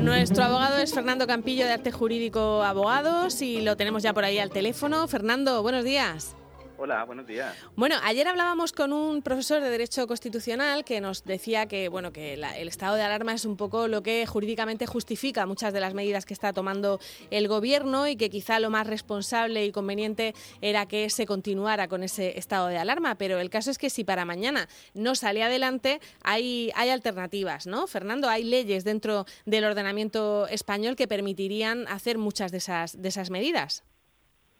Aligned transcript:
Nuestro 0.00 0.44
abogado 0.44 0.78
es 0.78 0.92
Fernando 0.92 1.26
Campillo 1.26 1.64
de 1.64 1.72
Arte 1.72 1.92
Jurídico 1.92 2.62
Abogados 2.62 3.40
y 3.40 3.60
lo 3.60 3.76
tenemos 3.76 4.02
ya 4.02 4.12
por 4.12 4.24
ahí 4.24 4.38
al 4.38 4.50
teléfono. 4.50 5.06
Fernando, 5.06 5.62
buenos 5.62 5.84
días. 5.84 6.34
Hola, 6.80 7.02
buenos 7.02 7.26
días. 7.26 7.56
Bueno, 7.74 7.96
ayer 8.04 8.28
hablábamos 8.28 8.70
con 8.70 8.92
un 8.92 9.20
profesor 9.20 9.60
de 9.60 9.68
Derecho 9.68 10.06
Constitucional 10.06 10.84
que 10.84 11.00
nos 11.00 11.24
decía 11.24 11.66
que, 11.66 11.88
bueno, 11.88 12.12
que 12.12 12.34
el 12.34 12.68
estado 12.68 12.94
de 12.94 13.02
alarma 13.02 13.32
es 13.32 13.44
un 13.44 13.56
poco 13.56 13.88
lo 13.88 14.04
que 14.04 14.24
jurídicamente 14.26 14.86
justifica 14.86 15.44
muchas 15.44 15.72
de 15.72 15.80
las 15.80 15.92
medidas 15.92 16.24
que 16.24 16.34
está 16.34 16.52
tomando 16.52 17.00
el 17.32 17.48
Gobierno 17.48 18.06
y 18.06 18.14
que 18.14 18.30
quizá 18.30 18.60
lo 18.60 18.70
más 18.70 18.86
responsable 18.86 19.66
y 19.66 19.72
conveniente 19.72 20.36
era 20.60 20.86
que 20.86 21.10
se 21.10 21.26
continuara 21.26 21.88
con 21.88 22.04
ese 22.04 22.38
estado 22.38 22.68
de 22.68 22.78
alarma. 22.78 23.16
Pero 23.16 23.40
el 23.40 23.50
caso 23.50 23.72
es 23.72 23.78
que 23.78 23.90
si 23.90 24.04
para 24.04 24.24
mañana 24.24 24.68
no 24.94 25.16
sale 25.16 25.42
adelante, 25.42 26.00
hay, 26.22 26.70
hay 26.76 26.90
alternativas, 26.90 27.66
¿no? 27.66 27.88
Fernando, 27.88 28.28
hay 28.28 28.44
leyes 28.44 28.84
dentro 28.84 29.26
del 29.46 29.64
ordenamiento 29.64 30.46
español 30.46 30.94
que 30.94 31.08
permitirían 31.08 31.88
hacer 31.88 32.18
muchas 32.18 32.52
de 32.52 32.58
esas, 32.58 33.02
de 33.02 33.08
esas 33.08 33.30
medidas. 33.30 33.82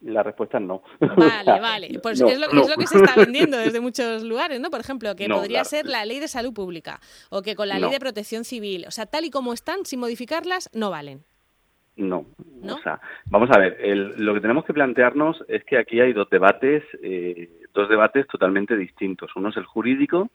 La 0.01 0.23
respuesta 0.23 0.59
es 0.59 0.65
no. 0.65 0.83
Vale, 1.01 1.61
vale. 1.61 1.99
Pues 2.01 2.21
es, 2.21 2.39
lo, 2.39 2.49
que 2.79 2.87
se 2.87 2.99
está 2.99 3.17
vendiendo 3.17 3.57
desde 3.57 3.81
muchos 3.81 4.23
lugares, 4.23 4.61
¿no? 4.61 4.71
Por 4.71 4.81
ejemplo, 4.81 5.15
que 5.17 5.29
podría 5.29 5.65
ser 5.65 5.87
la 5.87 6.05
ley 6.05 6.21
de 6.21 6.29
salud 6.29 6.53
pública 6.55 7.01
o 7.31 7.43
que 7.43 7.57
con 7.57 7.69
la 7.69 7.79
ley 7.79 7.91
de 7.91 7.99
protección 7.99 8.45
civil, 8.45 8.85
o 8.87 8.91
sea, 8.91 9.07
tal 9.07 9.25
y 9.25 9.31
como 9.31 9.53
están, 9.53 9.85
sin 9.85 9.99
modificarlas, 9.99 10.71
no 10.73 10.91
valen. 10.91 11.25
No. 11.97 12.27
O 12.63 12.79
sea, 12.79 13.01
vamos 13.27 13.51
a 13.51 13.59
ver, 13.59 13.77
lo 14.19 14.33
que 14.35 14.41
tenemos 14.41 14.65
que 14.65 14.73
plantearnos 14.73 15.45
es 15.49 15.65
que 15.65 15.79
aquí 15.79 16.01
hay 16.01 16.13
dos 16.13 16.31
debates, 16.31 16.85
eh, 17.03 17.51
dos 17.75 17.89
debates 17.89 18.27
totalmente 18.29 18.77
distintos. 18.77 19.33
Uno 19.35 19.49
es 19.49 19.57
el 19.57 19.65
jurídico 19.65 20.31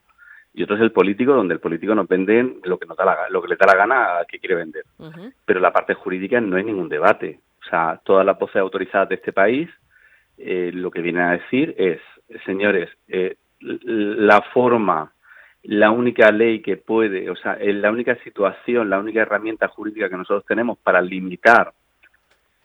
y 0.53 0.63
otro 0.63 0.75
es 0.75 0.81
el 0.81 0.91
político, 0.91 1.33
donde 1.33 1.53
el 1.53 1.61
político 1.61 1.95
nos 1.95 2.07
vende 2.07 2.57
lo 2.63 2.77
que, 2.77 2.85
nos 2.85 2.97
da 2.97 3.05
la, 3.05 3.17
lo 3.29 3.41
que 3.41 3.47
le 3.47 3.55
da 3.55 3.65
la 3.65 3.75
gana 3.75 4.19
a 4.19 4.25
que 4.25 4.39
quiere 4.39 4.55
vender. 4.55 4.83
Pero 5.45 5.61
la 5.61 5.71
parte 5.71 5.93
jurídica 5.93 6.41
no 6.41 6.57
hay 6.57 6.63
ningún 6.63 6.89
debate. 6.89 7.39
Sea, 7.73 7.99
todas 8.03 8.23
las 8.23 8.37
voces 8.37 8.57
autorizadas 8.57 9.09
de 9.09 9.15
este 9.15 9.33
país 9.33 9.67
eh, 10.37 10.69
lo 10.71 10.91
que 10.91 11.01
vienen 11.01 11.23
a 11.23 11.31
decir 11.31 11.73
es, 11.75 11.99
señores, 12.45 12.87
eh, 13.07 13.37
la 13.61 14.43
forma, 14.53 15.11
la 15.63 15.89
única 15.89 16.31
ley 16.31 16.61
que 16.61 16.77
puede, 16.77 17.31
o 17.31 17.35
sea, 17.35 17.57
la 17.59 17.89
única 17.89 18.15
situación, 18.17 18.91
la 18.91 18.99
única 18.99 19.21
herramienta 19.21 19.69
jurídica 19.69 20.07
que 20.07 20.17
nosotros 20.17 20.45
tenemos 20.45 20.77
para 20.77 21.01
limitar, 21.01 21.73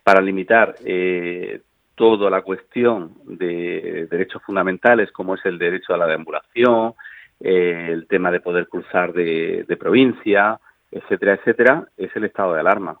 para 0.03 0.21
limitar 0.21 0.75
eh, 0.85 1.61
toda 1.95 2.29
la 2.29 2.43
cuestión 2.43 3.15
de 3.25 4.07
derechos 4.11 4.43
fundamentales, 4.43 5.11
como 5.11 5.33
es 5.33 5.43
el 5.43 5.57
derecho 5.57 5.95
a 5.95 5.97
la 5.97 6.05
deambulación, 6.05 6.93
el 7.39 8.05
tema 8.05 8.29
de 8.29 8.41
poder 8.41 8.67
cruzar 8.67 9.11
de, 9.11 9.75
provincia, 9.79 10.59
etcétera, 10.91 11.33
etcétera, 11.33 11.87
es 11.97 12.15
el 12.15 12.25
estado 12.25 12.53
de 12.53 12.59
alarma 12.59 12.99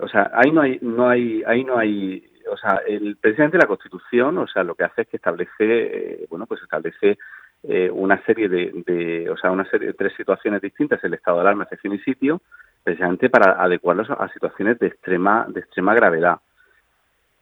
o 0.00 0.08
sea, 0.08 0.30
ahí 0.34 0.50
no 0.50 0.62
hay, 0.62 0.78
no 0.80 1.08
hay, 1.08 1.42
ahí 1.46 1.64
no 1.64 1.78
hay, 1.78 2.30
o 2.50 2.56
sea, 2.56 2.80
el, 2.86 3.16
precisamente 3.16 3.58
la 3.58 3.66
Constitución, 3.66 4.38
o 4.38 4.46
sea, 4.46 4.64
lo 4.64 4.74
que 4.74 4.84
hace 4.84 5.02
es 5.02 5.08
que 5.08 5.16
establece, 5.16 5.50
eh, 5.60 6.26
bueno, 6.30 6.46
pues 6.46 6.62
establece 6.62 7.18
eh, 7.62 7.90
una 7.92 8.22
serie 8.24 8.48
de, 8.48 9.28
o 9.30 9.36
sea, 9.36 9.50
una 9.50 9.68
serie 9.70 9.88
de 9.88 9.94
tres 9.94 10.12
situaciones 10.16 10.62
distintas, 10.62 11.02
el 11.04 11.14
estado 11.14 11.38
de 11.38 11.42
alarma, 11.42 11.64
excepción 11.64 11.94
y 11.94 11.98
sitio, 12.00 12.40
precisamente 12.82 13.30
para 13.30 13.62
adecuarlos 13.62 14.10
a 14.10 14.28
situaciones 14.32 14.78
de 14.78 14.88
extrema, 14.88 15.46
de 15.48 15.60
extrema 15.60 15.94
gravedad. 15.94 16.38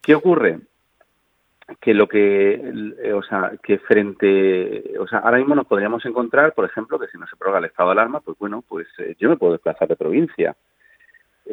¿Qué 0.01 0.15
ocurre? 0.15 0.59
que 1.79 1.93
lo 1.93 2.05
que, 2.05 2.53
eh, 3.01 3.13
o 3.13 3.23
sea, 3.23 3.53
que 3.63 3.77
frente, 3.77 4.93
o 4.99 5.07
sea, 5.07 5.19
ahora 5.19 5.37
mismo 5.37 5.55
nos 5.55 5.67
podríamos 5.67 6.05
encontrar, 6.05 6.53
por 6.53 6.65
ejemplo, 6.65 6.99
que 6.99 7.07
si 7.07 7.17
no 7.17 7.25
se 7.27 7.37
prorroga 7.37 7.59
el 7.59 7.65
estado 7.65 7.89
de 7.89 7.93
alarma, 7.93 8.19
pues 8.19 8.37
bueno, 8.37 8.61
pues 8.67 8.87
yo 9.17 9.29
me 9.29 9.37
puedo 9.37 9.53
desplazar 9.53 9.87
de 9.87 9.95
provincia. 9.95 10.53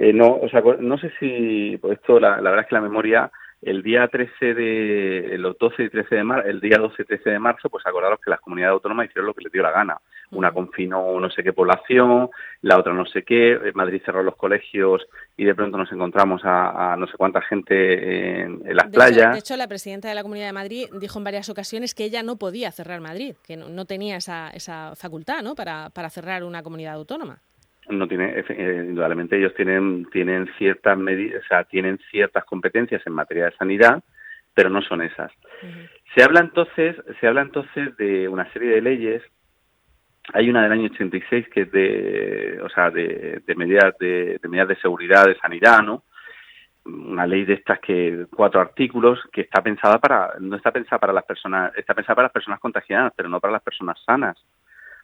Eh, 0.01 0.13
no, 0.13 0.39
o 0.41 0.49
sea, 0.49 0.63
no 0.79 0.97
sé 0.97 1.11
si, 1.19 1.77
pues 1.79 1.99
esto, 1.99 2.21
la, 2.21 2.37
verdad 2.37 2.61
es 2.61 2.67
que 2.69 2.75
la 2.77 2.81
memoria, 2.81 3.33
el 3.61 3.83
día 3.83 4.07
13 4.07 4.55
de, 4.55 5.35
los 5.39 5.59
12 5.59 5.83
y 5.83 5.89
13 5.91 6.15
de 6.15 6.23
marzo, 6.23 6.49
el 6.49 6.61
día 6.61 6.79
12 6.79 7.03
y 7.03 7.05
13 7.05 7.31
de 7.31 7.39
marzo, 7.41 7.69
pues 7.69 7.85
acordaros 7.85 8.21
que 8.25 8.31
las 8.31 8.39
comunidades 8.39 8.75
autónomas 8.75 9.07
hicieron 9.07 9.27
lo 9.27 9.35
que 9.35 9.43
les 9.43 9.53
dio 9.53 9.61
la 9.61 9.73
gana. 9.73 10.01
Una 10.31 10.53
confinó 10.53 11.19
no 11.19 11.29
sé 11.31 11.43
qué 11.43 11.53
población, 11.53 12.31
la 12.63 12.79
otra 12.79 12.93
no 12.93 13.07
sé 13.07 13.25
qué, 13.25 13.59
Madrid 13.75 14.01
cerró 14.05 14.23
los 14.23 14.37
colegios 14.37 15.05
y 15.37 15.45
de 15.45 15.55
pronto 15.57 15.77
nos 15.77 15.91
encontramos 15.91 16.43
a, 16.45 16.95
no 16.97 17.09
sé 17.09 17.15
cuánta 17.17 17.41
gente 17.43 18.43
en, 18.43 18.63
las 18.77 18.87
playas. 18.91 19.33
de 19.33 19.39
hecho, 19.41 19.57
la 19.57 19.67
presidenta 19.67 20.09
de 20.09 20.15
la 20.15 20.23
Comunidad 20.23 20.47
de 20.47 20.53
Madrid 20.53 20.87
dijo 21.01 21.19
en 21.19 21.25
varias 21.25 21.49
ocasiones 21.49 21.97
que 21.97 22.05
ella 22.05 22.23
no 22.23 22.37
podía 22.37 22.71
cerrar 22.71 23.01
Madrid, 23.01 23.35
que 23.45 23.57
no, 23.57 23.85
tenía 23.85 24.19
esa, 24.19 24.51
esa 24.51 24.95
facultad 24.95 25.43
¿no? 25.43 25.57
para, 25.57 25.91
para 25.91 26.09
cerrar 26.09 26.45
una 26.45 26.63
comunidad 26.63 26.95
autónoma 26.95 27.41
no 27.91 28.07
tiene 28.09 28.45
eh, 28.49 28.85
indudablemente 28.89 29.37
ellos 29.37 29.55
tienen 29.55 30.07
tienen 30.11 30.49
ciertas 30.59 30.97
medidas, 30.99 31.43
o 31.45 31.47
sea, 31.47 31.65
tienen 31.65 31.99
ciertas 32.11 32.45
competencias 32.45 33.07
en 33.07 33.13
materia 33.13 33.47
de 33.47 33.57
sanidad, 33.57 34.03
pero 34.55 34.71
no 34.71 34.83
son 34.83 35.03
esas. 35.03 35.33
Se 36.15 36.23
habla 36.23 36.41
entonces, 36.41 36.97
se 37.21 37.27
habla 37.27 37.43
entonces 37.43 37.97
de 37.97 38.29
una 38.29 38.51
serie 38.53 38.71
de 38.71 38.83
leyes. 38.83 39.23
Hay 40.35 40.51
una 40.51 40.63
del 40.63 40.73
año 40.73 40.91
86 40.93 41.49
que 41.49 41.63
es 41.63 41.73
de, 41.73 42.61
o 42.63 42.69
sea, 42.69 42.91
de, 42.91 43.43
medidas 43.57 43.97
de, 43.99 44.39
medidas 44.49 44.69
de 44.69 44.77
seguridad 44.77 45.25
de 45.25 45.39
sanidad, 45.39 45.81
¿no? 45.83 46.05
Una 46.85 47.27
ley 47.27 47.45
de 47.45 47.55
estas 47.55 47.81
que 47.81 48.27
cuatro 48.35 48.61
artículos 48.61 49.19
que 49.33 49.43
está 49.43 49.63
pensada 49.63 49.99
para 49.99 50.35
no 50.41 50.57
está 50.57 50.71
pensada 50.71 50.99
para 50.99 51.13
las 51.13 51.25
personas, 51.25 51.73
está 51.77 51.95
pensada 51.95 52.15
para 52.15 52.27
las 52.27 52.33
personas 52.33 52.61
contagiadas, 52.61 53.13
pero 53.17 53.29
no 53.29 53.41
para 53.41 53.53
las 53.55 53.63
personas 53.63 53.99
sanas. 54.05 54.37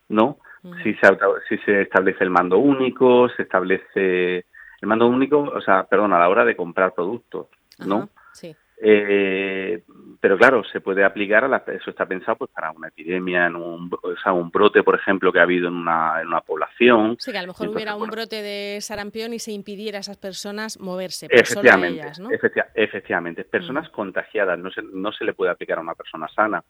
¿no? 0.08 0.38
Si 0.82 0.94
se, 0.94 1.08
si 1.48 1.58
se 1.58 1.82
establece 1.82 2.24
el 2.24 2.30
mando 2.30 2.58
único, 2.58 3.28
se 3.30 3.42
establece 3.42 4.46
el 4.80 4.88
mando 4.88 5.06
único, 5.06 5.40
o 5.40 5.60
sea, 5.60 5.84
perdón, 5.84 6.12
a 6.12 6.18
la 6.18 6.28
hora 6.28 6.44
de 6.44 6.56
comprar 6.56 6.94
productos, 6.94 7.48
¿no? 7.78 8.08
sí. 8.32 8.54
Eh, 8.86 9.82
pero 10.20 10.36
claro, 10.36 10.62
se 10.64 10.80
puede 10.80 11.04
aplicar 11.04 11.44
a 11.44 11.48
la, 11.48 11.64
eso 11.68 11.90
está 11.90 12.06
pensado 12.06 12.36
pues 12.36 12.50
para 12.50 12.70
una 12.72 12.88
epidemia, 12.88 13.46
en 13.46 13.56
un, 13.56 13.90
o 14.02 14.16
sea, 14.22 14.32
un 14.32 14.50
brote, 14.50 14.82
por 14.82 14.94
ejemplo, 14.96 15.32
que 15.32 15.38
ha 15.38 15.42
habido 15.42 15.68
en 15.68 15.74
una, 15.74 16.20
en 16.20 16.26
una 16.28 16.40
población. 16.40 17.16
Sí, 17.18 17.30
que 17.30 17.38
a 17.38 17.42
lo 17.42 17.48
mejor 17.48 17.68
hubiera 17.68 17.94
un 17.94 18.08
brote 18.08 18.42
de 18.42 18.80
sarampión 18.80 19.32
y 19.32 19.38
se 19.38 19.52
impidiera 19.52 19.98
a 19.98 20.00
esas 20.00 20.16
personas 20.16 20.78
moverse. 20.80 21.28
efectivamente, 21.30 22.00
ellas, 22.00 22.18
¿no? 22.18 22.30
efectivamente, 22.74 23.44
personas 23.44 23.88
contagiadas, 23.90 24.58
no 24.58 24.70
se, 24.70 24.82
no 24.82 25.12
se 25.12 25.24
le 25.24 25.34
puede 25.34 25.52
aplicar 25.52 25.78
a 25.78 25.82
una 25.82 25.94
persona 25.94 26.26
sana. 26.28 26.62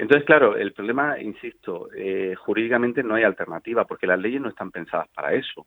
Entonces, 0.00 0.24
claro, 0.24 0.56
el 0.56 0.72
problema, 0.72 1.20
insisto, 1.20 1.88
eh, 1.94 2.34
jurídicamente 2.34 3.02
no 3.02 3.16
hay 3.16 3.22
alternativa 3.22 3.84
porque 3.84 4.06
las 4.06 4.18
leyes 4.18 4.40
no 4.40 4.48
están 4.48 4.70
pensadas 4.70 5.08
para 5.14 5.34
eso. 5.34 5.66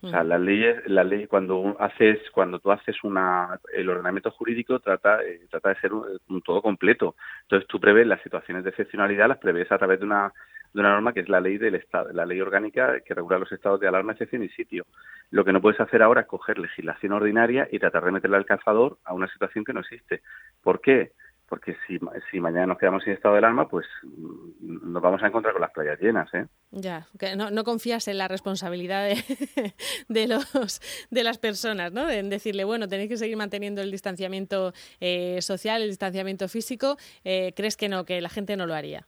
O 0.00 0.08
sea, 0.08 0.22
mm. 0.22 0.28
las 0.28 0.40
leyes, 0.40 0.86
la 0.86 1.02
ley 1.02 1.26
cuando 1.26 1.76
haces, 1.80 2.20
cuando 2.30 2.60
tú 2.60 2.70
haces 2.70 3.02
una, 3.02 3.58
el 3.74 3.90
ordenamiento 3.90 4.30
jurídico 4.30 4.78
trata, 4.78 5.24
eh, 5.24 5.40
trata 5.50 5.70
de 5.70 5.80
ser 5.80 5.92
un, 5.92 6.42
todo 6.42 6.62
completo. 6.62 7.16
Entonces 7.42 7.66
tú 7.66 7.80
prevés 7.80 8.06
las 8.06 8.22
situaciones 8.22 8.62
de 8.62 8.70
excepcionalidad, 8.70 9.26
las 9.26 9.38
prevés 9.38 9.72
a 9.72 9.78
través 9.78 9.98
de 9.98 10.06
una, 10.06 10.32
de 10.72 10.80
una 10.80 10.90
norma 10.90 11.12
que 11.12 11.20
es 11.20 11.28
la 11.28 11.40
ley 11.40 11.58
del 11.58 11.74
Estado, 11.74 12.12
la 12.12 12.24
ley 12.24 12.40
orgánica 12.40 13.00
que 13.00 13.14
regula 13.14 13.40
los 13.40 13.50
estados 13.50 13.80
de 13.80 13.88
alarma, 13.88 14.12
excepción 14.12 14.44
y 14.44 14.50
sitio. 14.50 14.86
Lo 15.32 15.44
que 15.44 15.52
no 15.52 15.60
puedes 15.60 15.80
hacer 15.80 16.00
ahora 16.00 16.20
es 16.20 16.26
coger 16.28 16.60
legislación 16.60 17.12
ordinaria 17.12 17.66
y 17.72 17.80
tratar 17.80 18.04
de 18.04 18.12
meterle 18.12 18.36
al 18.36 18.46
calzador 18.46 18.98
a 19.04 19.14
una 19.14 19.26
situación 19.26 19.64
que 19.64 19.72
no 19.72 19.80
existe. 19.80 20.22
¿Por 20.62 20.80
qué? 20.80 21.10
Porque 21.52 21.76
si, 21.86 21.98
si 22.30 22.40
mañana 22.40 22.68
nos 22.68 22.78
quedamos 22.78 23.04
sin 23.04 23.12
estado 23.12 23.34
del 23.34 23.44
alarma, 23.44 23.68
pues 23.68 23.84
mm, 24.04 24.90
nos 24.90 25.02
vamos 25.02 25.22
a 25.22 25.26
encontrar 25.26 25.52
con 25.52 25.60
las 25.60 25.70
playas 25.70 26.00
llenas. 26.00 26.32
¿eh? 26.32 26.46
Ya, 26.70 27.08
que 27.18 27.36
no, 27.36 27.50
no 27.50 27.62
confías 27.62 28.08
en 28.08 28.16
la 28.16 28.26
responsabilidad 28.26 29.06
de, 29.06 29.74
de, 30.08 30.28
los, 30.28 30.80
de 31.10 31.22
las 31.22 31.36
personas, 31.36 31.92
¿no? 31.92 32.08
En 32.08 32.30
decirle, 32.30 32.64
bueno, 32.64 32.88
tenéis 32.88 33.10
que 33.10 33.18
seguir 33.18 33.36
manteniendo 33.36 33.82
el 33.82 33.90
distanciamiento 33.90 34.72
eh, 34.98 35.42
social, 35.42 35.82
el 35.82 35.90
distanciamiento 35.90 36.48
físico. 36.48 36.96
Eh, 37.22 37.52
¿Crees 37.54 37.76
que 37.76 37.90
no, 37.90 38.06
que 38.06 38.22
la 38.22 38.30
gente 38.30 38.56
no 38.56 38.64
lo 38.64 38.72
haría? 38.72 39.06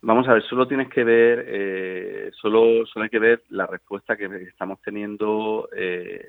Vamos 0.00 0.26
a 0.28 0.32
ver, 0.32 0.42
solo 0.44 0.66
tienes 0.66 0.88
que 0.88 1.04
ver, 1.04 1.44
eh, 1.46 2.30
solo, 2.40 2.86
solo 2.86 3.02
hay 3.02 3.10
que 3.10 3.18
ver 3.18 3.42
la 3.50 3.66
respuesta 3.66 4.16
que 4.16 4.24
estamos 4.44 4.80
teniendo 4.80 5.68
eh, 5.76 6.26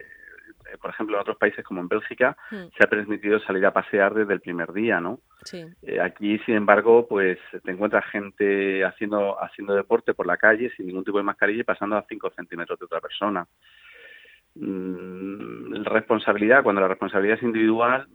por 0.78 0.92
ejemplo, 0.92 1.16
en 1.16 1.22
otros 1.22 1.38
países 1.38 1.64
como 1.66 1.82
en 1.82 1.88
Bélgica 1.88 2.38
hmm. 2.52 2.68
se 2.78 2.84
ha 2.84 2.88
permitido 2.88 3.40
salir 3.40 3.66
a 3.66 3.74
pasear 3.74 4.14
desde 4.14 4.34
el 4.34 4.42
primer 4.42 4.72
día, 4.74 5.00
¿no? 5.00 5.20
Sí. 5.44 5.66
Eh, 5.82 6.00
aquí, 6.00 6.40
sin 6.40 6.56
embargo, 6.56 7.08
pues 7.08 7.38
te 7.64 7.72
encuentras 7.72 8.06
gente 8.06 8.84
haciendo 8.86 9.42
haciendo 9.42 9.74
deporte 9.74 10.14
por 10.14 10.28
la 10.28 10.38
calle 10.38 10.72
sin 10.76 10.88
ningún 10.88 11.04
tipo 11.04 11.18
de 11.18 11.24
mascarilla 11.24 11.62
y 11.62 11.64
pasando 11.66 11.98
a 11.98 12.06
5 12.08 12.32
centímetros 12.36 12.80
de 12.80 12.86
otra 12.86 13.02
persona. 13.02 13.48
Mm, 14.56 15.84
responsabilidad, 15.86 16.64
cuando 16.64 16.82
la 16.82 16.88
responsabilidad 16.88 17.38
es 17.38 17.44
individual, 17.44 18.08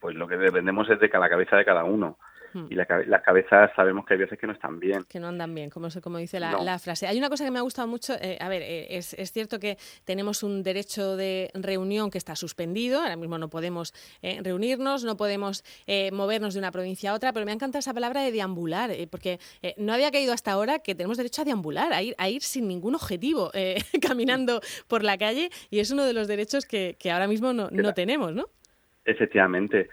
pues 0.00 0.16
lo 0.16 0.26
que 0.26 0.36
dependemos 0.36 0.88
es 0.90 0.98
de 0.98 1.08
la 1.08 1.28
cabeza 1.28 1.56
de 1.56 1.64
cada 1.64 1.84
uno. 1.84 2.18
Hmm. 2.52 2.66
Y 2.70 2.74
las 2.74 3.22
cabezas 3.22 3.70
sabemos 3.76 4.04
que 4.04 4.14
hay 4.14 4.20
veces 4.20 4.38
que 4.38 4.46
no 4.46 4.52
están 4.52 4.80
bien. 4.80 5.04
Que 5.08 5.20
no 5.20 5.28
andan 5.28 5.54
bien, 5.54 5.70
como, 5.70 5.88
como 6.02 6.18
dice 6.18 6.40
la, 6.40 6.78
frase. 6.78 7.06
Hay 7.06 7.18
una 7.18 7.28
cosa 7.28 7.44
que 7.44 7.50
me 7.50 7.58
ha 7.58 7.62
gustado 7.62 7.86
mucho. 7.86 8.14
Eh, 8.20 8.38
a 8.40 8.48
ver, 8.48 8.62
eh, 8.62 8.96
es, 8.96 9.14
es, 9.14 9.32
cierto 9.32 9.58
que 9.58 9.76
tenemos 10.04 10.42
un 10.42 10.62
derecho 10.62 11.16
de 11.16 11.50
reunión 11.54 12.10
que 12.10 12.18
está 12.18 12.34
suspendido. 12.36 13.00
Ahora 13.00 13.16
mismo 13.16 13.38
no 13.38 13.48
podemos 13.48 13.92
eh, 14.22 14.40
reunirnos, 14.42 15.04
no 15.04 15.16
podemos 15.16 15.64
movernos 16.12 16.54
de 16.54 16.60
una 16.60 16.70
provincia 16.70 17.10
a 17.10 17.14
otra, 17.14 17.32
pero 17.32 17.44
me 17.44 17.52
ha 17.52 17.54
encantado 17.54 17.80
esa 17.80 17.94
palabra 17.94 18.22
de 18.22 18.32
deambular, 18.32 18.90
porque 19.10 19.38
no 19.76 19.92
había 19.92 20.10
caído 20.10 20.32
hasta 20.32 20.52
ahora 20.52 20.78
que 20.78 20.94
tenemos 20.94 21.16
derecho 21.16 21.42
a 21.42 21.44
deambular, 21.44 21.92
a 21.92 22.02
ir, 22.02 22.14
a 22.18 22.28
ir 22.28 22.42
sin 22.42 22.68
ningún 22.68 22.94
objetivo 22.94 23.50
caminando 24.02 24.60
por 24.88 25.02
la 25.02 25.18
calle, 25.18 25.50
y 25.70 25.80
es 25.80 25.90
uno 25.90 26.04
de 26.04 26.12
los 26.12 26.28
derechos 26.28 26.66
que, 26.66 26.96
que 26.98 27.10
ahora 27.10 27.26
mismo 27.26 27.52
no, 27.52 27.68
no 27.70 27.94
tenemos, 27.94 28.32
¿no? 28.32 28.46
Efectivamente. 29.04 29.88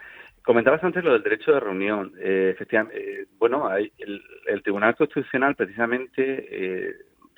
Comentabas 0.47 0.81
antes 0.81 1.03
lo 1.03 1.11
del 1.11 1.23
derecho 1.23 1.51
de 1.51 1.59
reunión. 1.59 2.13
Eh, 2.17 2.51
efectivamente, 2.53 2.97
eh, 2.97 3.27
bueno, 3.37 3.67
hay, 3.67 3.91
el, 3.97 4.63
Tribunal 4.63 4.95
Constitucional 4.95 5.55
precisamente 5.55 6.21
eh, 6.49 6.95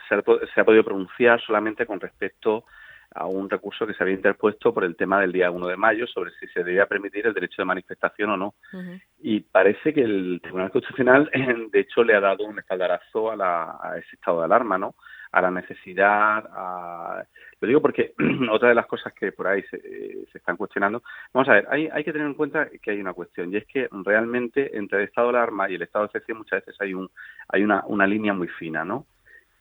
se, 0.08 0.14
ha, 0.14 0.64
podido 0.64 0.84
pronunciar 0.84 1.42
solamente 1.42 1.88
con 1.88 2.00
respecto 2.00 2.66
a 3.16 3.26
un 3.26 3.50
recurso 3.50 3.88
que 3.88 3.96
se 3.96 4.04
había 4.04 4.14
interpuesto 4.14 4.72
por 4.72 4.84
el 4.84 4.96
tema 4.96 5.20
del 5.22 5.32
día 5.32 5.50
1 5.50 5.68
de 5.70 5.76
mayo 5.76 6.06
sobre 6.06 6.30
si 6.40 6.46
se 6.50 6.64
debía 6.64 6.86
permitir 6.86 7.26
el 7.26 7.34
derecho 7.34 7.64
de 7.64 7.66
manifestación 7.66 8.30
o 8.30 8.38
no. 8.38 8.54
Y 9.18 9.40
parece 9.40 9.92
que 9.92 10.02
el 10.02 10.40
Tribunal 10.44 10.70
Constitucional, 10.70 11.32
de 11.72 11.80
hecho, 11.80 12.04
le 12.04 12.14
ha 12.14 12.20
dado 12.20 12.44
un 12.44 12.60
espaldarazo 12.60 13.32
a, 13.32 13.80
a 13.82 13.98
ese 13.98 14.18
estado 14.18 14.38
de 14.38 14.46
alarma, 14.46 14.78
¿no? 14.78 14.94
A 15.32 15.42
la 15.42 15.52
necesidad, 15.52 16.50
a 16.52 17.24
lo 17.62 17.68
digo 17.68 17.82
porque 17.82 18.14
otra 18.52 18.70
de 18.70 18.76
las 18.76 18.88
cosas 18.88 19.14
que 19.14 19.32
por 19.32 19.48
ahí 19.48 19.62
se, 19.64 20.26
están 20.34 20.58
cuestionando, 20.58 21.04
vamos 21.34 21.50
a 21.50 21.54
ver, 21.54 21.68
hay, 21.70 21.88
hay 21.92 22.04
que 22.04 22.12
tener 22.12 22.28
en 22.28 22.34
cuenta 22.34 22.68
que 22.82 22.92
hay 22.92 23.00
una 23.00 23.14
cuestión 23.14 23.54
y 23.54 23.58
es 23.58 23.66
que 23.68 23.88
realmente 23.92 24.76
entre 24.78 25.00
el 25.00 25.04
estado 25.06 25.32
de 25.32 25.38
alarma 25.38 25.70
y 25.70 25.76
el 25.76 25.82
estado 25.84 26.06
de 26.06 26.08
excepción 26.08 26.40
muchas 26.40 26.66
veces 26.66 26.82
hay 26.82 26.94
un 26.94 27.10
hay 27.48 27.64
una, 27.64 27.84
una 27.86 28.08
línea 28.08 28.34
muy 28.34 28.48
fina, 28.48 28.84
¿no? 28.84 29.06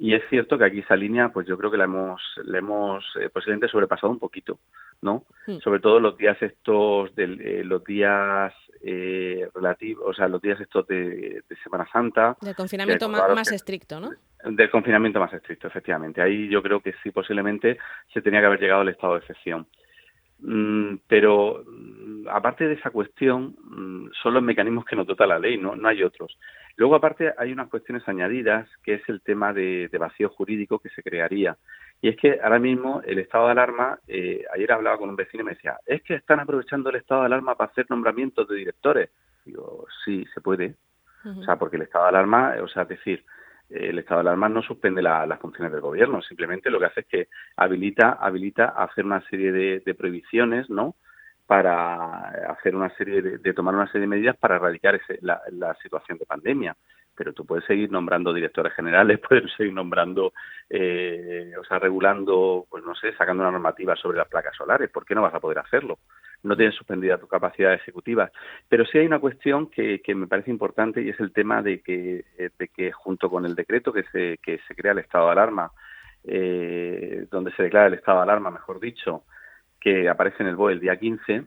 Y 0.00 0.14
es 0.14 0.22
cierto 0.30 0.56
que 0.56 0.64
aquí 0.64 0.78
esa 0.78 0.94
línea, 0.94 1.30
pues 1.30 1.46
yo 1.48 1.58
creo 1.58 1.72
que 1.72 1.76
la 1.76 1.84
hemos, 1.84 2.22
la 2.44 2.58
hemos 2.58 3.04
eh, 3.20 3.28
posiblemente 3.30 3.66
sobrepasado 3.66 4.12
un 4.12 4.20
poquito, 4.20 4.60
¿no? 5.02 5.24
Hmm. 5.44 5.58
Sobre 5.58 5.80
todo 5.80 5.98
los 5.98 6.16
días 6.16 6.40
estos, 6.40 7.12
de, 7.16 7.24
eh, 7.24 7.64
los 7.64 7.82
días 7.82 8.54
eh, 8.80 9.48
relativos, 9.52 10.04
o 10.06 10.14
sea, 10.14 10.28
los 10.28 10.40
días 10.40 10.60
estos 10.60 10.86
de, 10.86 11.42
Semana 11.64 11.84
Santa. 11.92 12.36
Del 12.40 12.54
confinamiento 12.54 13.08
más, 13.08 13.50
estricto, 13.50 13.98
¿no? 13.98 14.10
Del 14.44 14.70
confinamiento 14.70 15.18
más 15.18 15.32
estricto, 15.32 15.66
efectivamente. 15.66 16.22
Ahí 16.22 16.48
yo 16.48 16.62
creo 16.62 16.80
que 16.80 16.94
sí, 17.02 17.10
posiblemente 17.10 17.78
se 18.12 18.22
tenía 18.22 18.40
que 18.40 18.46
haber 18.46 18.60
llegado 18.60 18.82
al 18.82 18.88
estado 18.88 19.14
de 19.14 19.20
excepción. 19.20 19.66
Mm, 20.40 20.98
pero 21.08 21.64
mm, 21.66 22.28
aparte 22.28 22.68
de 22.68 22.74
esa 22.74 22.90
cuestión, 22.90 23.56
mm, 23.60 24.10
son 24.22 24.34
los 24.34 24.42
mecanismos 24.42 24.84
que 24.84 24.94
nos 24.94 25.06
dota 25.06 25.26
la 25.26 25.38
ley, 25.38 25.58
no, 25.58 25.74
no 25.74 25.88
hay 25.88 26.02
otros. 26.04 26.38
Luego, 26.76 26.94
aparte, 26.94 27.34
hay 27.36 27.50
unas 27.50 27.68
cuestiones 27.68 28.06
añadidas, 28.08 28.68
que 28.84 28.94
es 28.94 29.08
el 29.08 29.20
tema 29.20 29.52
de, 29.52 29.90
vacío 29.98 30.28
jurídico 30.28 30.78
que 30.78 30.90
se 30.90 31.02
crearía. 31.02 31.56
Y 32.00 32.08
es 32.08 32.16
que 32.16 32.38
ahora 32.40 32.60
mismo 32.60 33.02
el 33.04 33.18
estado 33.18 33.46
de 33.46 33.52
alarma, 33.52 33.98
eh, 34.06 34.44
ayer 34.54 34.70
hablaba 34.70 34.98
con 34.98 35.08
un 35.08 35.16
vecino 35.16 35.42
y 35.42 35.46
me 35.46 35.54
decía, 35.54 35.78
es 35.84 36.02
que 36.02 36.14
están 36.14 36.38
aprovechando 36.38 36.90
el 36.90 36.96
estado 36.96 37.22
de 37.22 37.26
alarma 37.26 37.56
para 37.56 37.72
hacer 37.72 37.86
nombramientos 37.88 38.46
de 38.46 38.54
directores. 38.54 39.10
Digo, 39.44 39.86
sí, 40.04 40.24
se 40.32 40.40
puede. 40.40 40.76
O 41.24 41.42
sea, 41.42 41.56
porque 41.56 41.76
el 41.76 41.82
estado 41.82 42.04
de 42.04 42.10
alarma, 42.10 42.54
o 42.62 42.68
sea, 42.68 42.84
es 42.84 42.90
decir, 42.90 43.24
el 43.70 43.98
estado 43.98 44.22
de 44.22 44.28
alarma 44.28 44.48
no 44.48 44.62
suspende 44.62 45.02
las 45.02 45.38
funciones 45.40 45.72
del 45.72 45.80
gobierno, 45.80 46.22
simplemente 46.22 46.70
lo 46.70 46.78
que 46.78 46.86
hace 46.86 47.00
es 47.00 47.06
que 47.06 47.28
habilita, 47.56 48.18
habilita 48.20 48.66
hacer 48.68 49.04
una 49.04 49.20
serie 49.28 49.52
de, 49.52 49.94
prohibiciones, 49.94 50.70
¿no? 50.70 50.94
para 51.46 52.50
hacer 52.50 52.76
una 52.76 52.90
serie 52.96 53.22
de, 53.22 53.54
tomar 53.54 53.74
una 53.74 53.86
serie 53.86 54.02
de 54.02 54.06
medidas 54.06 54.36
para 54.36 54.56
erradicar 54.56 55.00
la, 55.20 55.74
situación 55.82 56.18
de 56.18 56.26
pandemia. 56.26 56.76
Pero 57.18 57.32
tú 57.32 57.44
puedes 57.44 57.64
seguir 57.64 57.90
nombrando 57.90 58.32
directores 58.32 58.72
generales, 58.72 59.18
puedes 59.28 59.52
seguir 59.56 59.74
nombrando, 59.74 60.32
eh, 60.70 61.52
o 61.60 61.64
sea, 61.64 61.80
regulando, 61.80 62.66
pues 62.70 62.84
no 62.84 62.94
sé, 62.94 63.12
sacando 63.16 63.42
una 63.42 63.50
normativa 63.50 63.96
sobre 63.96 64.18
las 64.18 64.28
placas 64.28 64.56
solares. 64.56 64.88
¿Por 64.90 65.04
qué 65.04 65.16
no 65.16 65.22
vas 65.22 65.34
a 65.34 65.40
poder 65.40 65.58
hacerlo? 65.58 65.98
no 66.42 66.56
tienes 66.56 66.76
suspendida 66.76 67.18
tu 67.18 67.26
capacidad 67.26 67.74
ejecutiva. 67.74 68.30
Pero 68.68 68.84
sí 68.86 68.98
hay 68.98 69.06
una 69.06 69.18
cuestión 69.18 69.68
que, 69.68 70.00
que 70.00 70.14
me 70.14 70.26
parece 70.26 70.50
importante 70.50 71.02
y 71.02 71.08
es 71.08 71.18
el 71.20 71.32
tema 71.32 71.62
de 71.62 71.80
que, 71.80 72.24
eh, 72.38 72.50
de 72.56 72.68
que 72.68 72.92
junto 72.92 73.28
con 73.28 73.44
el 73.44 73.54
decreto 73.54 73.92
que 73.92 74.04
se, 74.04 74.38
que 74.38 74.60
se 74.66 74.74
crea 74.74 74.92
el 74.92 75.00
estado 75.00 75.26
de 75.26 75.32
alarma, 75.32 75.72
eh, 76.24 77.26
donde 77.30 77.52
se 77.52 77.64
declara 77.64 77.86
el 77.86 77.94
estado 77.94 78.18
de 78.18 78.24
alarma, 78.24 78.50
mejor 78.50 78.80
dicho, 78.80 79.24
que 79.80 80.08
aparece 80.08 80.42
en 80.42 80.48
el 80.48 80.56
BOE 80.56 80.74
el 80.74 80.80
día 80.80 80.96
15, 80.96 81.44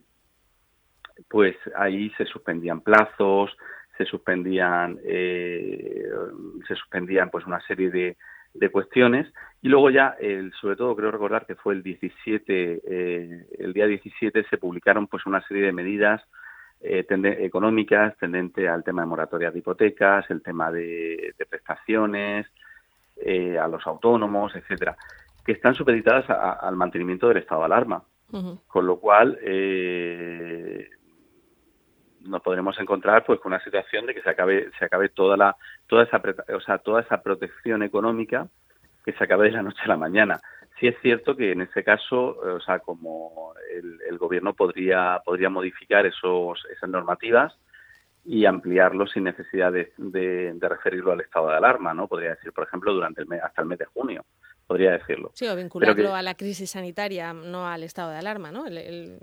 pues 1.29 1.56
ahí 1.75 2.09
se 2.18 2.25
suspendían 2.25 2.81
plazos, 2.81 3.56
se 3.98 4.06
suspendían, 4.06 5.00
eh, 5.04 6.10
se 6.68 6.76
suspendían 6.76 7.30
pues 7.30 7.46
una 7.46 7.60
serie 7.62 7.90
de, 7.90 8.18
de 8.54 8.70
cuestiones 8.70 9.32
y 9.62 9.70
luego 9.70 9.90
ya, 9.90 10.16
el, 10.20 10.52
sobre 10.60 10.76
todo 10.76 10.96
creo 10.96 11.12
recordar 11.12 11.46
que 11.46 11.56
fue 11.56 11.74
el 11.74 11.84
17, 11.84 12.82
eh, 12.84 13.46
el 13.60 13.74
día 13.74 13.86
17 13.86 14.46
se 14.50 14.58
publicaron 14.58 15.08
pues 15.08 15.26
una 15.26 15.46
serie 15.48 15.64
de 15.64 15.72
medidas 15.72 16.22
eh, 16.84 17.06
económicas 17.40 18.18
tendente 18.18 18.68
al 18.68 18.84
tema 18.84 19.04
de 19.04 19.08
moratorias 19.08 19.54
de 19.54 19.60
hipotecas, 19.60 20.28
el 20.32 20.42
tema 20.42 20.72
de, 20.72 21.36
prestaciones, 21.48 22.48
eh, 23.18 23.60
a 23.60 23.68
los 23.68 23.86
autónomos, 23.86 24.56
etcétera, 24.56 24.98
que 25.46 25.52
están 25.52 25.76
supeditadas 25.76 26.28
al 26.30 26.76
mantenimiento 26.76 27.28
del 27.28 27.38
estado 27.38 27.62
de 27.62 27.66
alarma. 27.66 28.04
Con 28.68 28.88
lo 28.88 28.98
cual, 28.98 29.38
eh, 29.42 30.90
nos 32.23 32.41
podremos 32.41 32.79
encontrar 32.79 33.25
pues 33.25 33.39
con 33.39 33.53
una 33.53 33.63
situación 33.63 34.06
de 34.06 34.13
que 34.13 34.21
se 34.21 34.29
acabe 34.29 34.69
se 34.77 34.85
acabe 34.85 35.09
toda 35.09 35.38
la 35.38 35.56
toda 35.88 36.03
esa 36.03 36.21
o 36.56 36.62
sea 36.62 36.77
toda 36.79 37.01
esa 37.01 37.21
protección 37.21 37.83
económica 37.83 38.47
que 39.03 39.13
se 39.13 39.23
acabe 39.23 39.47
de 39.47 39.53
la 39.53 39.63
noche 39.63 39.81
a 39.83 39.88
la 39.88 39.97
mañana. 39.97 40.39
Sí 40.79 40.88
es 40.88 40.95
cierto 41.01 41.35
que 41.35 41.51
en 41.51 41.62
ese 41.62 41.83
caso 41.83 42.38
o 42.38 42.59
sea 42.62 42.79
como 42.79 43.53
el, 43.73 44.18
gobierno 44.18 44.53
podría 44.53 45.21
podría 45.25 45.50
modificar 45.50 46.06
esos 46.06 46.63
esas 46.71 46.89
normativas 46.89 47.57
y 48.23 48.45
ampliarlo 48.45 49.07
sin 49.07 49.23
necesidad 49.23 49.71
de, 49.71 49.94
de, 49.97 50.53
de, 50.53 50.69
referirlo 50.69 51.12
al 51.12 51.21
estado 51.21 51.50
de 51.50 51.57
alarma 51.57 51.94
no 51.94 52.07
podría 52.07 52.35
decir 52.35 52.53
por 52.53 52.65
ejemplo 52.65 52.94
durante 52.94 53.21
el 53.21 53.27
mes, 53.27 53.41
hasta 53.41 53.63
el 53.63 53.68
mes 53.68 53.79
de 53.79 53.85
junio 53.85 54.23
podría 54.71 54.91
decirlo. 54.91 55.31
Sí, 55.33 55.45
o 55.47 55.56
vincularlo 55.57 56.15
a 56.15 56.21
la 56.21 56.35
crisis 56.35 56.71
sanitaria, 56.71 57.33
no 57.33 57.68
al 57.68 57.83
estado 57.83 58.12
de 58.12 58.19
alarma, 58.19 58.53
¿no? 58.53 58.63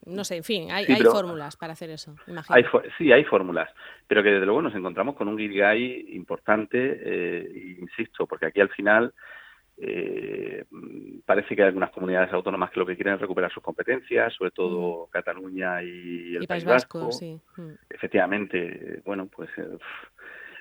no 0.05 0.25
sé, 0.25 0.37
en 0.37 0.45
fin, 0.45 0.71
hay, 0.71 0.85
hay 0.85 1.03
fórmulas 1.03 1.57
para 1.57 1.73
hacer 1.73 1.89
eso, 1.89 2.15
Hay, 2.51 2.65
sí, 2.99 3.11
hay 3.13 3.25
fórmulas, 3.25 3.71
pero 4.07 4.23
que 4.23 4.29
desde 4.29 4.45
luego 4.45 4.61
nos 4.61 4.75
encontramos 4.75 5.17
con 5.17 5.27
un 5.27 5.39
guirigay 5.39 6.09
importante, 6.11 7.01
eh, 7.03 7.77
insisto, 7.81 8.27
porque 8.27 8.45
aquí 8.45 8.61
al 8.61 8.69
final 8.69 9.15
eh, 9.79 10.67
parece 11.25 11.57
que 11.57 11.63
hay 11.63 11.69
algunas 11.69 11.93
comunidades 11.93 12.31
autónomas 12.31 12.71
que 12.71 12.81
lo 12.81 12.85
que 12.85 12.95
quieren 12.95 13.15
es 13.15 13.21
recuperar 13.21 13.51
sus 13.51 13.63
competencias, 13.63 14.35
sobre 14.35 14.51
todo 14.51 15.07
mm. 15.07 15.11
Cataluña 15.11 15.83
y 15.83 16.37
el 16.37 16.47
País, 16.47 16.67
Vasco. 16.67 17.11
sí. 17.11 17.41
Mm. 17.57 17.71
Efectivamente, 17.89 19.01
bueno, 19.07 19.31
pues... 19.35 19.49
Eh, 19.57 19.79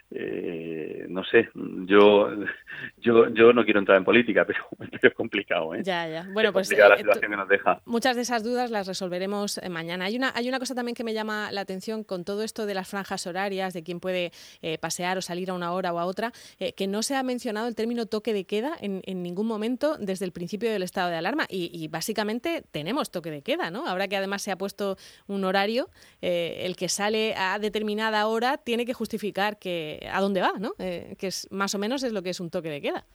eh, 0.10 1.06
no 1.10 1.24
sé, 1.26 1.50
yo, 1.54 2.30
yo, 2.98 3.30
yo 3.30 3.54
no 3.54 3.66
quiero 3.66 3.80
entrar 3.80 3.98
en 3.98 4.06
política, 4.06 4.46
pero, 4.48 4.60
es 5.02 5.14
complicado. 5.14 5.76
¿eh? 5.76 5.82
Ya, 5.84 6.08
ya. 6.08 6.28
Bueno, 6.32 6.54
pues 6.54 6.72
la 6.72 6.96
eh, 6.96 6.98
situación 7.00 7.32
que 7.32 7.38
nos 7.38 7.50
deja. 7.50 7.82
Muchas 7.86 8.16
de 8.16 8.22
esas 8.22 8.44
dudas 8.44 8.72
las 8.72 8.88
resolveremos 8.88 9.58
eh, 9.58 9.70
mañana. 9.70 10.06
Hay 10.06 10.16
una, 10.16 10.32
hay 10.36 10.48
una 10.48 10.60
cosa 10.60 10.76
también 10.76 10.96
que 10.96 11.04
me 11.04 11.14
llama 11.14 11.52
la 11.52 11.62
atención 11.62 12.04
con 12.04 12.24
todo 12.24 12.44
esto 12.44 12.66
de 12.66 12.74
las 12.74 12.88
franjas 12.88 13.28
horarias, 13.28 13.74
de 13.74 13.84
quién 13.84 14.00
puede 14.00 14.32
pasear 14.80 15.18
o 15.18 15.22
salir 15.22 15.50
a 15.50 15.54
una 15.54 15.72
hora 15.72 15.94
o 15.94 16.00
a 16.00 16.06
otra, 16.06 16.32
que 16.76 16.88
no 16.88 17.02
se 17.02 17.16
ha 17.16 17.24
mencionado 17.24 17.68
el 17.68 17.76
término 17.76 18.06
toque 18.06 18.34
de 18.34 18.46
queda 18.46 18.76
en, 18.80 19.02
en 19.06 19.24
ningún 19.24 19.48
momento 19.48 19.98
desde 19.98 20.26
el 20.26 20.32
principio 20.32 20.72
del 20.72 20.84
estado 20.84 21.10
de 21.10 21.16
alarma. 21.16 21.46
Y, 21.50 21.70
y, 21.74 21.88
básicamente 21.88 22.64
tenemos 22.72 23.12
toque 23.12 23.32
de 23.32 23.42
queda, 23.42 23.72
¿no? 23.72 23.88
Ahora 23.88 24.08
que 24.08 24.18
además 24.18 24.42
se 24.42 24.52
ha 24.52 24.58
puesto 24.58 24.98
un 25.28 25.44
horario, 25.44 25.90
el 26.22 26.76
que 26.76 26.90
sale 26.90 27.36
a 27.36 27.60
determinada 27.60 28.28
hora 28.28 28.58
tiene 28.58 28.86
que 28.86 28.94
justificar 28.94 29.58
que 29.60 29.97
a 30.12 30.22
dónde 30.22 30.42
va, 30.42 30.54
¿no? 30.60 30.74
Eh, 30.80 31.16
que 31.18 31.28
es 31.28 31.48
más 31.52 31.74
o 31.76 31.80
menos 31.80 32.04
es 32.04 32.14
lo 32.14 32.22
que 32.22 32.30
es 32.30 32.40
un 32.40 32.50
toque 32.50 32.70
de 32.70 32.82
queda. 32.82 33.06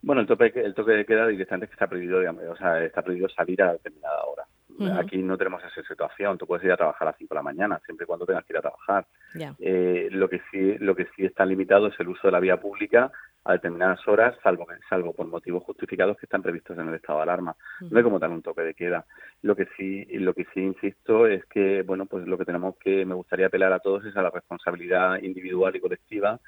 Bueno, 0.00 0.20
el 0.20 0.26
toque, 0.26 0.52
el 0.54 0.74
toque 0.74 0.92
de 0.92 1.04
queda 1.04 1.26
directamente 1.26 1.72
está 1.72 1.86
prohibido, 1.86 2.18
o 2.18 2.56
sea, 2.56 2.84
está 2.84 3.02
prohibido 3.02 3.28
salir 3.28 3.62
a 3.62 3.72
determinada 3.72 4.24
hora. 4.24 4.46
Aquí 4.96 5.18
no 5.18 5.36
tenemos 5.36 5.60
esa 5.64 5.82
situación. 5.82 6.38
Tú 6.38 6.46
puedes 6.46 6.64
ir 6.64 6.70
a 6.70 6.76
trabajar 6.76 7.08
a 7.08 7.10
las 7.10 7.18
5 7.18 7.34
de 7.34 7.38
la 7.38 7.42
mañana, 7.42 7.80
siempre 7.84 8.04
y 8.04 8.06
cuando 8.06 8.24
tengas 8.24 8.44
que 8.44 8.52
ir 8.52 8.58
a 8.58 8.62
trabajar. 8.62 9.06
Eh, 9.58 10.08
lo 10.12 10.28
que 10.28 10.40
sí, 10.50 10.76
lo 10.78 10.94
que 10.94 11.08
sí 11.16 11.24
está 11.24 11.44
limitado 11.44 11.88
es 11.88 11.98
el 11.98 12.08
uso 12.08 12.28
de 12.28 12.32
la 12.32 12.40
vía 12.40 12.60
pública 12.60 13.10
a 13.44 13.52
determinadas 13.52 14.06
horas, 14.06 14.36
salvo 14.42 14.66
salvo 14.88 15.12
por 15.12 15.26
motivos 15.26 15.62
justificados 15.64 16.16
que 16.18 16.26
están 16.26 16.42
previstos 16.42 16.78
en 16.78 16.88
el 16.88 16.94
estado 16.94 17.18
de 17.18 17.22
alarma. 17.22 17.56
No 17.80 17.96
hay 17.96 18.04
como 18.04 18.20
tal 18.20 18.32
un 18.32 18.42
toque 18.42 18.62
de 18.62 18.74
queda. 18.74 19.06
Lo 19.42 19.56
que 19.56 19.66
sí, 19.76 20.04
lo 20.18 20.34
que 20.34 20.44
sí 20.52 20.60
insisto 20.60 21.26
es 21.26 21.44
que, 21.46 21.82
bueno, 21.82 22.06
pues 22.06 22.26
lo 22.26 22.36
que 22.36 22.44
tenemos 22.44 22.76
que, 22.78 23.06
me 23.06 23.14
gustaría 23.14 23.46
apelar 23.46 23.72
a 23.72 23.80
todos 23.80 24.04
es 24.04 24.16
a 24.16 24.22
la 24.22 24.30
responsabilidad 24.30 25.22
individual 25.22 25.74
y 25.76 25.80
colectiva 25.80 26.40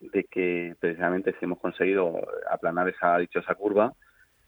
de 0.00 0.24
que 0.24 0.76
precisamente 0.78 1.34
si 1.38 1.44
hemos 1.44 1.58
conseguido 1.58 2.20
aplanar 2.50 2.88
esa 2.88 3.18
dichosa 3.18 3.54
curva, 3.54 3.94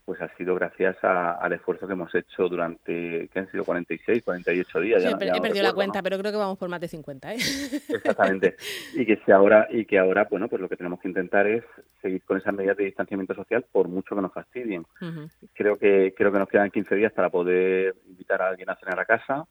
pues 0.07 0.21
ha 0.21 0.33
sido 0.37 0.55
gracias 0.55 0.95
al 1.03 1.51
esfuerzo 1.51 1.85
que 1.85 1.91
hemos 1.91 2.15
hecho 2.15 2.47
durante, 2.47 3.27
que 3.27 3.39
han 3.39 3.51
sido 3.51 3.65
46, 3.65 4.23
48 4.23 4.79
días. 4.79 5.03
Sí, 5.03 5.09
he 5.09 5.41
perdido 5.41 5.63
la 5.63 5.73
cuenta, 5.73 6.01
pero 6.01 6.17
creo 6.17 6.31
que 6.31 6.37
vamos 6.37 6.57
por 6.57 6.69
más 6.69 6.79
de 6.79 6.87
50, 6.87 7.33
¿eh? 7.33 7.37
Exactamente. 7.89 8.55
Y 8.93 9.05
que 9.05 9.19
si 9.25 9.33
ahora, 9.33 9.67
y 9.69 9.83
que 9.83 9.99
ahora, 9.99 10.25
bueno, 10.31 10.47
pues 10.47 10.61
lo 10.61 10.69
que 10.69 10.77
tenemos 10.77 11.01
que 11.01 11.09
intentar 11.09 11.45
es 11.45 11.65
seguir 12.01 12.23
con 12.23 12.37
esas 12.37 12.53
medidas 12.53 12.77
de 12.77 12.85
distanciamiento 12.85 13.35
social 13.35 13.65
por 13.69 13.89
mucho 13.89 14.15
que 14.15 14.21
nos 14.21 14.31
fastidien. 14.31 14.85
Creo 15.53 15.75
que 15.75 16.13
creo 16.15 16.31
que 16.31 16.39
nos 16.39 16.47
quedan 16.47 16.71
15 16.71 16.95
días 16.95 17.11
para 17.11 17.29
poder 17.29 17.93
invitar 18.07 18.41
a 18.41 18.47
alguien 18.47 18.69
a 18.69 18.77
cenar 18.77 18.97
a 19.01 19.03
casa. 19.03 19.45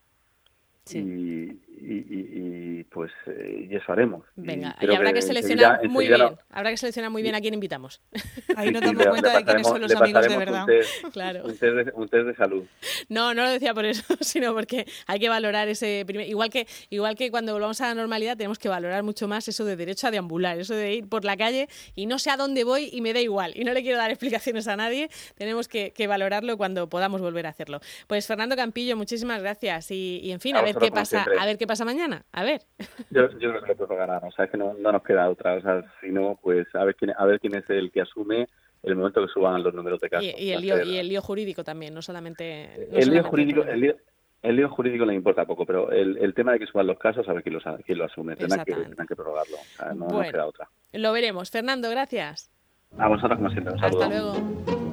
Sí. 0.84 1.60
Y, 1.78 2.85
pues 2.85 3.12
eh, 3.26 3.68
y 3.71 3.76
eso 3.76 3.92
haremos. 3.92 4.25
Venga, 4.35 4.76
y, 4.80 4.95
habrá 4.95 5.12
que, 5.12 5.21
seleccionar 5.21 5.87
muy 5.88 6.09
bien, 6.09 6.21
habrá 6.50 6.71
que 6.71 6.76
seleccionar 6.76 7.11
muy 7.11 7.23
bien 7.23 7.35
a 7.35 7.40
quién 7.40 7.54
invitamos. 7.54 8.00
Ahí 8.56 8.71
no 8.71 8.80
damos 8.80 9.06
cuenta 9.06 9.37
de 9.37 9.45
quiénes 9.45 9.66
son 9.66 9.80
los 9.83 9.95
amigos 9.95 10.26
de 10.26 10.37
verdad. 10.37 10.62
Un 10.62 10.66
test, 10.66 10.90
claro. 11.12 11.45
un, 11.45 12.09
test 12.09 12.26
de, 12.26 12.35
salud. 12.35 12.64
No, 13.09 13.35
no 13.35 13.42
lo 13.45 13.50
decía 13.50 13.75
por 13.75 13.85
eso, 13.85 14.02
sino 14.21 14.54
porque 14.54 14.87
hay 15.06 15.18
que 15.18 15.28
valorar 15.28 15.68
ese 15.68 16.04
primer, 16.06 16.28
igual 16.28 16.50
que 16.50 16.66
igual 16.90 17.14
que 17.14 17.30
cuando 17.30 17.52
volvamos 17.52 17.80
a 17.80 17.88
la 17.88 17.95
normalidad 17.95 18.37
tenemos 18.37 18.59
que 18.59 18.68
valorar 18.68 19.02
mucho 19.02 19.28
más 19.28 19.47
eso 19.49 19.64
de 19.64 19.76
derecho 19.76 20.06
a 20.06 20.11
deambular, 20.11 20.59
eso 20.59 20.75
de 20.75 20.95
ir 20.95 21.09
por 21.09 21.25
la 21.25 21.37
calle 21.37 21.68
y 21.95 22.06
no 22.06 22.18
sé 22.18 22.30
a 22.30 22.37
dónde 22.37 22.64
voy 22.64 22.88
y 22.92 23.00
me 23.00 23.12
da 23.12 23.21
igual 23.21 23.52
y 23.54 23.64
no 23.64 23.73
le 23.73 23.83
quiero 23.83 23.99
dar 23.99 24.11
explicaciones 24.16 24.66
a 24.68 24.76
nadie, 24.76 25.11
tenemos 25.37 25.68
que, 25.68 25.92
valorarlo 26.06 26.56
cuando 26.56 26.88
podamos 26.88 27.21
volver 27.21 27.47
a 27.47 27.49
hacerlo. 27.49 27.80
Pues 28.06 28.28
Fernando 28.28 28.54
Campillo, 28.54 28.97
muchísimas 28.97 29.42
gracias 29.42 29.90
y, 29.90 30.30
en 30.30 30.38
fin, 30.38 30.54
a, 30.56 30.62
ver 30.62 30.76
qué 30.76 30.92
pasa, 30.92 31.26
a 31.38 31.45
ver 31.45 31.59
qué 31.59 31.65
pasa 31.66 31.85
mañana. 31.85 32.25
A 32.32 32.44
ver. 32.44 32.62
Yo, 33.11 33.28
yo 33.38 33.50
creo 33.50 33.62
que 33.62 33.75
puedo 33.75 33.96
ganar, 33.96 34.25
o 34.25 34.30
sea, 34.30 34.46
es 34.46 34.50
que 34.50 34.56
no, 34.56 34.75
no 34.75 34.92
nos 34.92 35.02
queda 35.02 35.28
otra, 35.28 35.54
o 35.54 35.61
sea, 35.61 35.82
si 36.00 36.11
no, 36.11 36.38
pues 36.42 36.66
a 36.75 36.85
ver 36.85 36.96
quién, 36.96 37.12
a 37.16 37.25
ver 37.25 37.40
quién 37.40 37.54
es 37.54 37.68
el 37.70 37.90
que 37.90 38.02
asume 38.02 38.49
el 38.82 38.94
momento 38.94 39.25
que 39.25 39.32
suban 39.32 39.62
los 39.62 39.75
números 39.75 40.00
de 40.00 40.08
casos. 40.08 40.35
Y, 40.38 40.52
el, 40.52 40.61
lío, 40.61 40.82
y 40.82 40.99
el 40.99 41.08
lío 41.08 41.20
jurídico 41.20 41.64
también, 41.64 41.94
no 41.94 42.02
solamente... 42.02 42.88
el, 42.92 43.11
lío 43.11 43.25
jurídico, 43.25 43.62
el, 43.62 43.80
lío, 43.80 43.96
el 44.42 44.56
lío 44.56 44.68
jurídico 44.68 45.04
le 45.04 45.14
importa 45.14 45.44
poco, 45.44 45.66
pero 45.66 45.90
el, 45.90 46.18
el, 46.18 46.35
tema 46.35 46.52
de 46.52 46.61
que 46.61 46.66
suban 46.66 46.87
los 46.87 46.99
casos, 46.99 47.28
a 47.28 47.32
ver 47.32 47.42
quién 47.42 47.54
lo, 47.54 47.61
quién 47.85 47.99
lo 47.99 48.04
asume. 48.04 48.37
Tendrán 48.37 48.64
que, 48.64 48.75
tendrán 48.75 49.06
que 49.06 49.16
prorrogarlo. 49.16 49.56
O 49.56 49.76
sea, 49.76 49.92
no, 49.92 50.06
nos 50.06 50.30
queda 50.30 50.46
otra. 50.46 50.68
Lo 50.92 51.12
veremos. 51.12 51.50
Fernando, 51.50 51.90
gracias. 51.90 52.50
A 52.99 53.08
vosotros, 53.08 53.38
como 53.38 53.50
siempre. 53.50 53.73
Un 53.73 53.80
saludo. 53.80 54.02
Hasta 54.02 54.14
luego. 54.14 54.85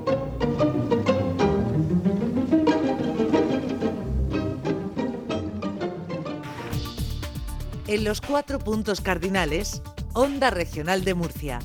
En 7.94 8.04
los 8.04 8.22
cuatro 8.22 8.58
puntos 8.58 9.02
cardinales, 9.02 9.84
Onda 10.14 10.50
Regional 10.50 11.04
de 11.04 11.14
Murcia, 11.14 11.60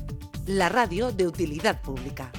la 0.45 0.69
radio 0.69 1.11
de 1.11 1.25
utilidad 1.25 1.81
pública. 1.81 2.31